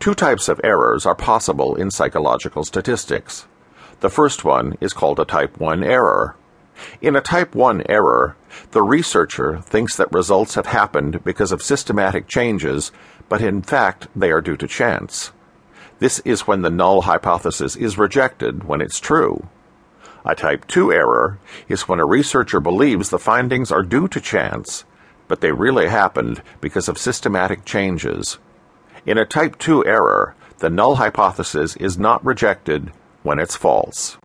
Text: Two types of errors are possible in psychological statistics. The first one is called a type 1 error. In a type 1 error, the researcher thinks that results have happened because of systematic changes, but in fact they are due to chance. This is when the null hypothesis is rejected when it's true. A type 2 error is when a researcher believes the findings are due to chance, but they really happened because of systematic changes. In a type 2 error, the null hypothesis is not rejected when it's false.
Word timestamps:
Two 0.00 0.14
types 0.14 0.48
of 0.48 0.60
errors 0.64 1.06
are 1.06 1.14
possible 1.14 1.74
in 1.74 1.90
psychological 1.90 2.64
statistics. 2.64 3.46
The 4.00 4.10
first 4.10 4.44
one 4.44 4.76
is 4.80 4.92
called 4.92 5.20
a 5.20 5.24
type 5.24 5.58
1 5.58 5.84
error. 5.84 6.34
In 7.00 7.14
a 7.14 7.20
type 7.20 7.54
1 7.54 7.84
error, 7.88 8.36
the 8.72 8.82
researcher 8.82 9.58
thinks 9.60 9.96
that 9.96 10.12
results 10.12 10.56
have 10.56 10.66
happened 10.66 11.22
because 11.22 11.52
of 11.52 11.62
systematic 11.62 12.26
changes, 12.26 12.90
but 13.28 13.40
in 13.40 13.62
fact 13.62 14.08
they 14.16 14.32
are 14.32 14.40
due 14.40 14.56
to 14.56 14.66
chance. 14.66 15.30
This 16.00 16.18
is 16.20 16.48
when 16.48 16.62
the 16.62 16.70
null 16.70 17.02
hypothesis 17.02 17.76
is 17.76 17.96
rejected 17.96 18.64
when 18.64 18.80
it's 18.80 18.98
true. 18.98 19.46
A 20.24 20.34
type 20.34 20.66
2 20.66 20.92
error 20.92 21.38
is 21.68 21.86
when 21.86 22.00
a 22.00 22.06
researcher 22.06 22.58
believes 22.58 23.10
the 23.10 23.18
findings 23.20 23.70
are 23.70 23.82
due 23.84 24.08
to 24.08 24.20
chance, 24.20 24.84
but 25.28 25.40
they 25.40 25.52
really 25.52 25.88
happened 25.88 26.42
because 26.60 26.88
of 26.88 26.98
systematic 26.98 27.64
changes. 27.64 28.38
In 29.04 29.18
a 29.18 29.26
type 29.26 29.58
2 29.58 29.84
error, 29.84 30.36
the 30.58 30.70
null 30.70 30.94
hypothesis 30.94 31.74
is 31.76 31.98
not 31.98 32.24
rejected 32.24 32.92
when 33.24 33.40
it's 33.40 33.56
false. 33.56 34.16